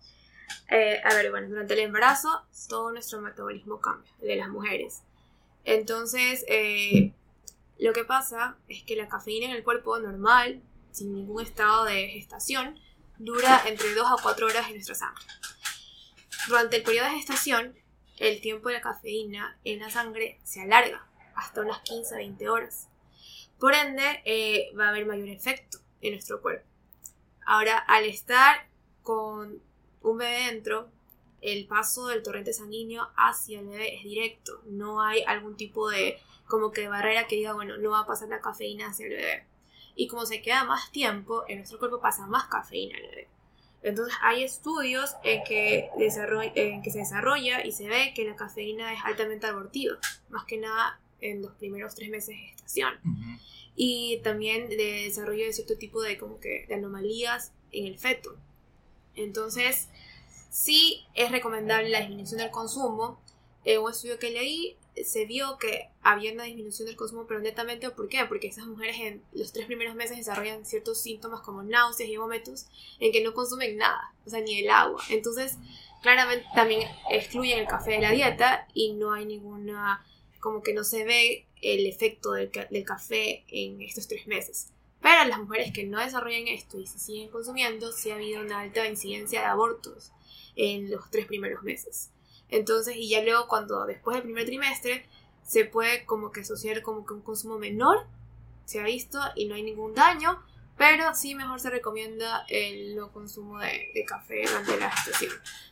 [0.69, 2.29] Eh, a ver, bueno, durante el embarazo
[2.69, 5.03] todo nuestro metabolismo cambia, el de las mujeres.
[5.65, 7.11] Entonces, eh,
[7.77, 12.07] lo que pasa es que la cafeína en el cuerpo normal, sin ningún estado de
[12.07, 12.79] gestación,
[13.17, 15.25] dura entre 2 a 4 horas en nuestra sangre.
[16.47, 17.75] Durante el periodo de gestación,
[18.17, 22.49] el tiempo de la cafeína en la sangre se alarga hasta unas 15 a 20
[22.49, 22.89] horas.
[23.59, 26.65] Por ende, eh, va a haber mayor efecto en nuestro cuerpo.
[27.45, 28.67] Ahora, al estar
[29.03, 29.61] con
[30.01, 30.89] un bebé dentro,
[31.41, 34.61] el paso del torrente sanguíneo hacia el bebé es directo.
[34.65, 38.29] No hay algún tipo de como que barrera que diga, bueno, no va a pasar
[38.29, 39.45] la cafeína hacia el bebé.
[39.95, 43.27] Y como se queda más tiempo, en nuestro cuerpo pasa más cafeína al bebé.
[43.81, 45.89] Entonces hay estudios en que,
[46.55, 49.97] en que se desarrolla y se ve que la cafeína es altamente abortiva,
[50.29, 52.93] más que nada en los primeros tres meses de gestación.
[53.75, 58.37] Y también de desarrollo de cierto tipo de, como que, de anomalías en el feto.
[59.15, 59.89] Entonces,
[60.49, 63.19] sí es recomendable la disminución del consumo.
[63.65, 67.89] En un estudio que leí se vio que había una disminución del consumo, pero netamente,
[67.89, 68.25] ¿por qué?
[68.25, 72.67] Porque esas mujeres en los tres primeros meses desarrollan ciertos síntomas como náuseas y vómitos
[72.99, 75.03] en que no consumen nada, o sea, ni el agua.
[75.09, 75.57] Entonces,
[76.01, 80.05] claramente también excluyen el café de la dieta y no hay ninguna,
[80.39, 84.71] como que no se ve el efecto del, del café en estos tres meses.
[85.01, 88.61] Pero las mujeres que no desarrollan esto y se siguen consumiendo, sí ha habido una
[88.61, 90.11] alta incidencia de abortos
[90.55, 92.11] en los tres primeros meses.
[92.49, 95.05] Entonces, y ya luego cuando después del primer trimestre
[95.43, 98.05] se puede como que asociar como que un consumo menor,
[98.65, 100.41] se ha visto y no hay ningún daño,
[100.77, 105.31] pero sí mejor se recomienda el no consumo de, café durante la gestación.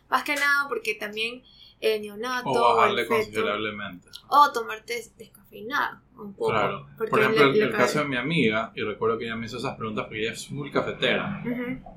[0.09, 1.43] Más que nada porque también
[1.81, 4.07] el neonato o bajarle considerablemente.
[4.29, 6.51] O tomarte descafeinado un poco.
[6.51, 6.87] Claro.
[6.97, 10.05] Por ejemplo, el, caso de mi amiga, y recuerdo que ella me hizo esas preguntas
[10.05, 11.43] porque ella es muy cafetera,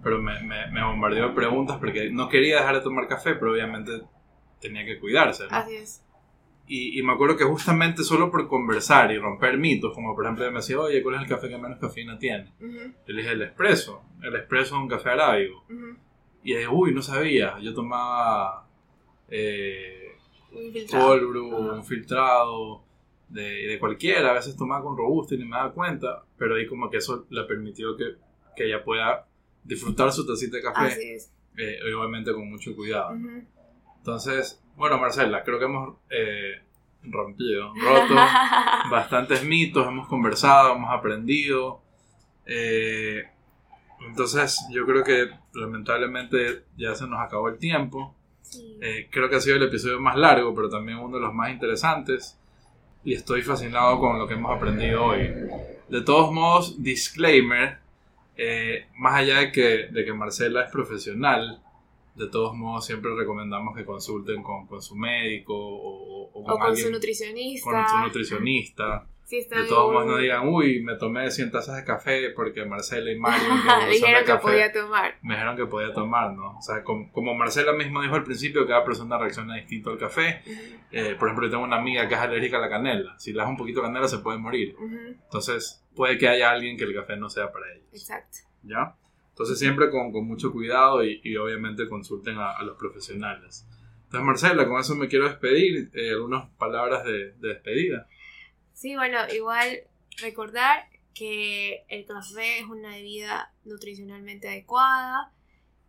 [0.03, 3.53] pero me, me, me bombardeó de preguntas porque no quería dejar de tomar café, pero
[3.53, 4.03] obviamente
[4.61, 5.45] tenía que cuidarse.
[5.51, 6.03] Así es.
[6.69, 10.51] Y, y, me acuerdo que justamente solo por conversar y romper mitos, como por ejemplo
[10.51, 12.53] me decía, oye, ¿cuál es el café que menos cafeína tiene?
[12.61, 14.03] Yo le dije, el espresso.
[14.21, 15.64] El espresso es un café arábigo.
[16.42, 17.59] Y dije, uy, no sabía.
[17.61, 18.66] Yo tomaba
[19.29, 20.16] eh,
[20.53, 22.85] un filtrado, un filtrado
[23.29, 24.31] de, de, cualquiera.
[24.31, 26.25] A veces tomaba con robusto y ni me daba cuenta.
[26.37, 28.16] Pero ahí como que eso le permitió que,
[28.57, 29.29] que ella pueda
[29.62, 30.87] disfrutar su tacita de café.
[30.87, 31.33] Así es.
[31.57, 33.16] Eh, obviamente con mucho cuidado.
[34.07, 36.62] Entonces, bueno, Marcela, creo que hemos eh,
[37.03, 38.14] rompido, roto
[38.88, 41.83] bastantes mitos, hemos conversado, hemos aprendido.
[42.47, 43.25] Eh,
[44.07, 48.14] entonces, yo creo que lamentablemente ya se nos acabó el tiempo.
[48.81, 51.51] Eh, creo que ha sido el episodio más largo, pero también uno de los más
[51.51, 52.38] interesantes.
[53.03, 55.33] Y estoy fascinado con lo que hemos aprendido hoy.
[55.88, 57.79] De todos modos, disclaimer,
[58.99, 61.61] más allá de que, de que Marcela es profesional,
[62.16, 66.90] de todos modos siempre recomendamos que consulten con, con su médico o, o, con, su
[66.90, 67.70] nutricionista.
[67.70, 69.07] Con su nutricionista.
[69.31, 73.18] de todos modos no digan, uy, me tomé 100 tazas de café porque Marcela y
[73.18, 73.46] Mario
[73.85, 75.18] me dijeron que podía tomar.
[75.20, 76.57] Me dijeron que podía tomar, ¿no?
[76.57, 80.40] O sea, como, Marcela mismo dijo al principio, cada persona reacciona distinto al café.
[80.90, 83.14] Eh, por ejemplo, yo tengo una amiga que es alérgica a la canela.
[83.18, 84.74] Si le das un poquito de canela se puede morir.
[85.22, 87.88] Entonces, puede que haya alguien que el café no sea para ellos.
[87.92, 88.38] Exacto.
[88.62, 88.96] ¿Ya?
[89.37, 93.66] Entonces siempre con, con mucho cuidado y, y obviamente consulten a, los profesionales.
[94.05, 95.90] Entonces Marcela, con eso me quiero despedir.
[95.92, 98.09] Eh, algunas palabras de, de, despedida.
[98.72, 99.81] Sí, bueno, igual
[100.22, 105.31] recordar que el café es una bebida nutricionalmente adecuada,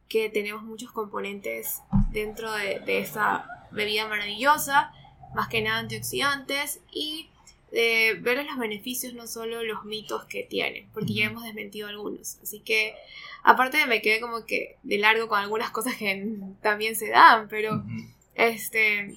[0.10, 1.82] que tenemos muchos componentes
[2.12, 4.92] dentro de, de esa bebida maravillosa,
[5.34, 7.30] más que nada antioxidantes y
[7.72, 12.38] de ver los beneficios, no solo los mitos que tiene, porque ya hemos desmentido algunos.
[12.42, 12.96] Así que
[13.48, 17.82] Aparte me quedé como que de largo con algunas cosas que también se dan, pero
[18.36, 19.16] este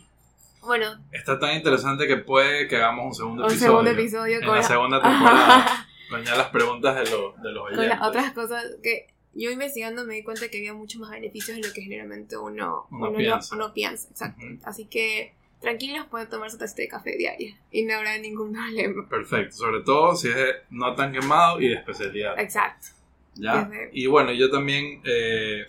[0.63, 0.87] bueno.
[1.11, 3.71] Está tan interesante que puede que hagamos un segundo un episodio.
[3.73, 5.89] segundo episodio en la, segunda temporada.
[6.09, 7.77] con ya las preguntas de, lo, de los oyentes.
[7.79, 11.57] Con las otras cosas que yo investigando me di cuenta que había muchos más beneficios
[11.57, 13.57] de lo que generalmente uno, uno, piensa.
[13.57, 14.09] uno piensa.
[14.11, 14.45] Exacto.
[14.63, 19.09] Así que tranquilos, pueden tomar su tacita de café diaria y no habrá ningún problema.
[19.09, 22.39] Perfecto, sobre todo si es no tan quemado y de especialidad.
[22.39, 22.89] Exacto.
[23.35, 23.71] ¿ya?
[23.93, 25.67] Y bueno, yo también eh,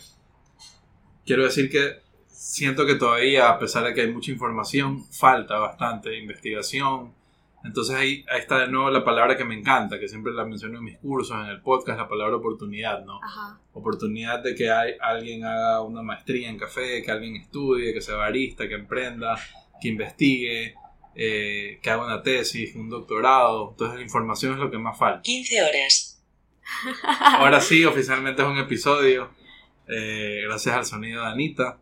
[1.26, 6.18] quiero decir que siento que todavía, a pesar de que hay mucha información, falta bastante
[6.18, 7.14] investigación.
[7.64, 10.80] Entonces ahí, ahí, está de nuevo la palabra que me encanta, que siempre la menciono
[10.80, 13.20] en mis cursos, en el podcast, la palabra oportunidad, ¿no?
[13.74, 18.16] Oportunidad de que hay, alguien haga una maestría en café, que alguien estudie, que sea
[18.16, 19.38] barista, que emprenda,
[19.82, 20.76] que investigue,
[21.16, 23.72] eh, que haga una tesis, un doctorado.
[23.72, 25.22] Entonces la información es lo que más falta.
[25.24, 26.24] 15 horas.
[27.38, 29.30] Ahora sí, oficialmente es un episodio.
[29.94, 31.78] eh, gracias al sonido de Anita.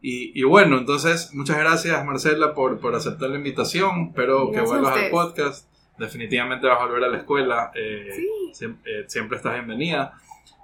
[0.00, 4.06] Y, y bueno, entonces muchas gracias Marcela por, por aceptar la invitación.
[4.08, 5.68] Espero que Gracias a vuelvas al podcast.
[5.98, 7.70] Definitivamente vas a volver a la escuela.
[7.74, 8.26] eh, Sí.
[8.64, 10.14] siem- eh, siempre estás bienvenida.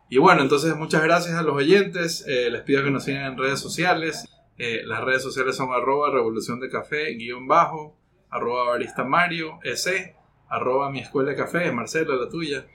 [0.09, 2.25] Y bueno, entonces muchas gracias a los oyentes.
[2.27, 4.25] eh, les pido que nos sigan en redes sociales.
[4.59, 7.97] Eh, las redes sociales son arroba revolución de café, guion bajo,
[8.29, 10.17] arroba barista Mario, ese,
[10.49, 12.67] arroba mi escuela de café, Marcela, la tuya.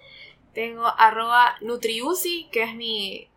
[0.54, 3.28] Tengo arroba Nutriusi, que es mi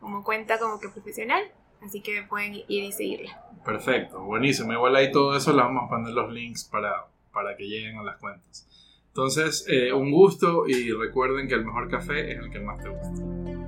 [0.00, 1.42] como cuenta como que profesional.
[1.82, 3.42] Así que pueden ir y seguirla.
[3.64, 4.72] Perfecto, buenísimo.
[4.72, 8.02] Igual ahí todo eso le vamos a poner los links para, para que lleguen a
[8.02, 8.66] las cuentas.
[9.08, 12.90] Entonces, eh, un gusto y recuerden que el mejor café es el que más te
[12.90, 13.59] gusta.